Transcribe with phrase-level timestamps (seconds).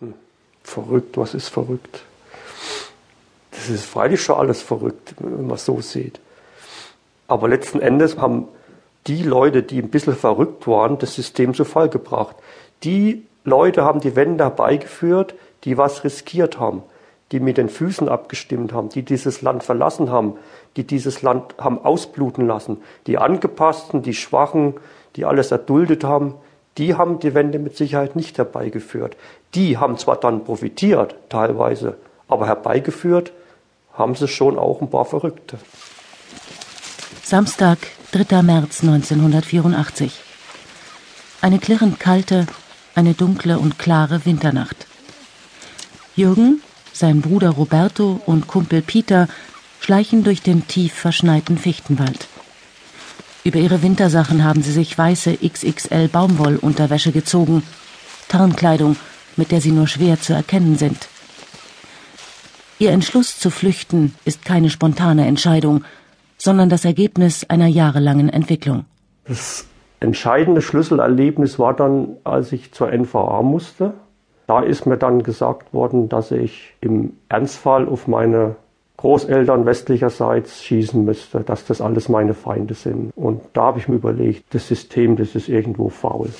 [0.00, 0.14] Hm.
[0.62, 2.04] Verrückt, was ist verrückt?
[3.50, 6.20] Das ist freilich schon alles verrückt, wenn man es so sieht.
[7.28, 8.48] Aber letzten Endes haben
[9.06, 12.36] die Leute, die ein bisschen verrückt waren, das System zu Fall gebracht.
[12.82, 16.82] Die Leute haben die Wende herbeigeführt, die was riskiert haben,
[17.32, 20.34] die mit den Füßen abgestimmt haben, die dieses Land verlassen haben,
[20.76, 24.74] die dieses Land haben ausbluten lassen, die Angepassten, die Schwachen,
[25.14, 26.34] die alles erduldet haben,
[26.78, 29.16] die haben die Wende mit Sicherheit nicht herbeigeführt.
[29.54, 31.96] Die haben zwar dann profitiert, teilweise,
[32.28, 33.32] aber herbeigeführt
[33.94, 35.58] haben sie schon auch ein paar Verrückte.
[37.22, 37.78] Samstag,
[38.12, 38.42] 3.
[38.42, 40.20] März 1984.
[41.40, 42.46] Eine klirrend kalte,
[42.94, 44.86] eine dunkle und klare Winternacht.
[46.14, 49.28] Jürgen, sein Bruder Roberto und Kumpel Peter
[49.80, 52.28] schleichen durch den tief verschneiten Fichtenwald.
[53.46, 57.62] Über ihre Wintersachen haben sie sich weiße XXL Baumwollunterwäsche gezogen,
[58.26, 58.96] Tarnkleidung,
[59.36, 61.06] mit der sie nur schwer zu erkennen sind.
[62.80, 65.84] Ihr Entschluss zu flüchten ist keine spontane Entscheidung,
[66.36, 68.84] sondern das Ergebnis einer jahrelangen Entwicklung.
[69.28, 69.64] Das
[70.00, 73.94] entscheidende Schlüsselerlebnis war dann, als ich zur NVA musste.
[74.48, 78.56] Da ist mir dann gesagt worden, dass ich im Ernstfall auf meine
[78.96, 83.12] Großeltern westlicherseits schießen müsste, dass das alles meine Feinde sind.
[83.14, 86.30] Und da habe ich mir überlegt, das System, das ist irgendwo faul.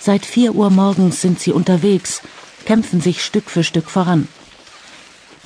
[0.00, 2.22] Seit vier Uhr morgens sind sie unterwegs,
[2.64, 4.28] kämpfen sich Stück für Stück voran.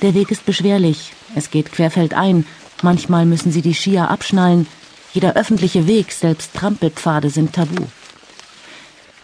[0.01, 2.45] Der Weg ist beschwerlich, es geht querfeldein,
[2.81, 4.67] manchmal müssen sie die Skier abschnallen,
[5.13, 7.83] jeder öffentliche Weg, selbst Trampelpfade sind tabu.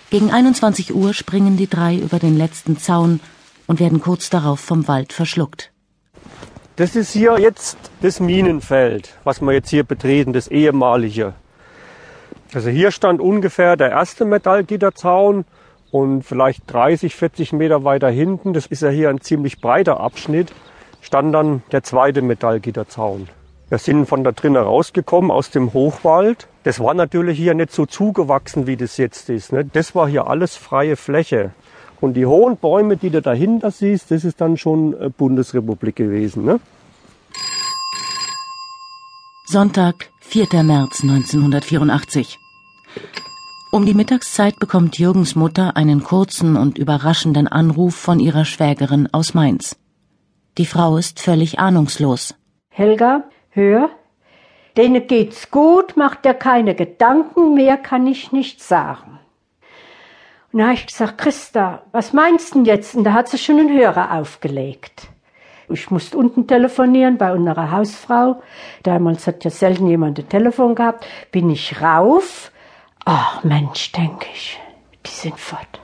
[0.09, 3.19] Gegen 21 Uhr springen die drei über den letzten Zaun
[3.69, 5.71] und werden kurz darauf vom Wald verschluckt.
[6.75, 11.33] Das ist hier jetzt das Minenfeld, was wir jetzt hier betreten, das ehemalige.
[12.51, 15.45] Also hier stand ungefähr der erste Metallgitterzaun
[15.91, 20.51] und vielleicht 30, 40 Meter weiter hinten, das ist ja hier ein ziemlich breiter Abschnitt,
[21.01, 23.29] stand dann der zweite Metallgitterzaun.
[23.69, 26.47] Wir sind von da drinnen rausgekommen aus dem Hochwald.
[26.63, 29.53] Das war natürlich hier nicht so zugewachsen, wie das jetzt ist.
[29.53, 29.63] Ne?
[29.63, 31.51] Das war hier alles freie Fläche.
[32.01, 36.45] Und die hohen Bäume, die du dahinter siehst, das ist dann schon äh, Bundesrepublik gewesen.
[36.45, 36.59] Ne?
[39.45, 40.63] Sonntag, 4.
[40.63, 42.37] März 1984.
[43.71, 49.33] Um die Mittagszeit bekommt Jürgens Mutter einen kurzen und überraschenden Anruf von ihrer Schwägerin aus
[49.33, 49.77] Mainz.
[50.57, 52.35] Die Frau ist völlig ahnungslos.
[52.69, 53.89] Helga, hör,
[54.75, 59.19] denen geht's gut, macht dir keine Gedanken, mehr kann ich nicht sagen.
[60.51, 62.95] Und da habe ich gesagt, Christa, was meinst du denn jetzt?
[62.95, 65.07] Und da hat sie schon einen Hörer aufgelegt.
[65.71, 68.41] Ich musste unten telefonieren bei unserer Hausfrau.
[68.81, 71.05] Damals hat ja selten jemand ein Telefon gehabt.
[71.31, 72.51] Bin ich rauf.
[73.05, 74.59] Ach Mensch, denke ich,
[75.05, 75.79] die sind fort.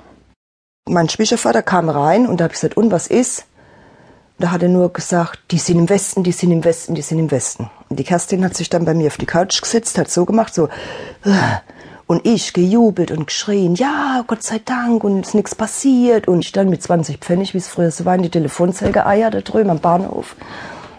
[0.87, 3.45] Mein Schwiegervater kam rein und da habe ich gesagt, und was ist?
[4.37, 7.19] Da hat er nur gesagt, die sind im Westen, die sind im Westen, die sind
[7.19, 7.69] im Westen.
[7.89, 10.53] Und die Kerstin hat sich dann bei mir auf die Couch gesetzt, hat so gemacht,
[10.53, 10.67] so,
[11.23, 11.59] äh.
[12.07, 16.27] Und ich gejubelt und geschrien, ja, Gott sei Dank, und ist nichts passiert.
[16.27, 19.33] Und ich dann mit 20 Pfennig, wie es früher so war, in die Telefonzelle geeiert,
[19.33, 20.35] da drüben am Bahnhof.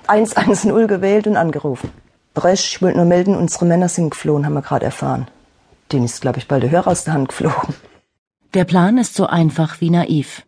[0.09, 1.91] 110 gewählt und angerufen.
[2.35, 5.29] Bresch, ich wollte nur melden, unsere Männer sind geflohen, haben wir gerade erfahren.
[5.93, 7.75] Den ist, glaube ich, bald der Hörer aus der Hand geflogen.
[8.55, 10.43] Der Plan ist so einfach wie naiv.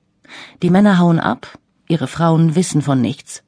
[0.63, 1.59] Die Männer hauen ab,
[1.89, 3.43] ihre Frauen wissen von nichts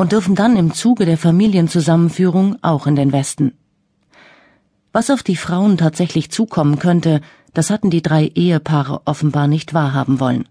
[0.00, 3.58] und dürfen dann im Zuge der Familienzusammenführung auch in den Westen.
[4.92, 7.20] Was auf die Frauen tatsächlich zukommen könnte,
[7.54, 10.48] das hatten die drei Ehepaare offenbar nicht wahrhaben wollen.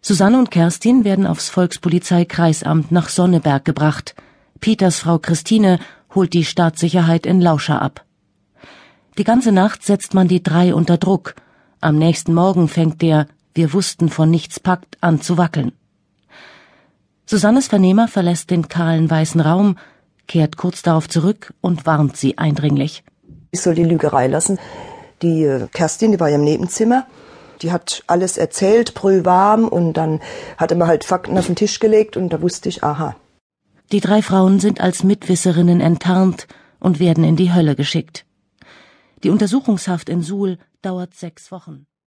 [0.00, 4.14] Susanne und Kerstin werden aufs Volkspolizeikreisamt nach Sonneberg gebracht.
[4.60, 5.78] Peters Frau Christine
[6.14, 8.04] holt die Staatssicherheit in Lauscher ab.
[9.16, 11.34] Die ganze Nacht setzt man die drei unter Druck.
[11.80, 15.72] Am nächsten Morgen fängt der Wir wussten von nichts Pakt an zu wackeln.
[17.26, 19.76] Susannes Vernehmer verlässt den kahlen weißen Raum,
[20.26, 23.04] kehrt kurz darauf zurück und warnt sie eindringlich.
[23.50, 24.58] Ich soll die Lügerei lassen.
[25.22, 27.06] Die äh, Kerstin, die war ja im Nebenzimmer,
[27.62, 30.20] die hat alles erzählt, brühwarm, und dann
[30.56, 33.16] hat er mir halt Fakten auf den Tisch gelegt und da wusste ich, aha.
[33.92, 36.46] Die drei Frauen sind als Mitwisserinnen enttarnt
[36.80, 38.26] und werden in die Hölle geschickt.
[39.22, 41.86] Die Untersuchungshaft in Suhl dauert sechs Wochen.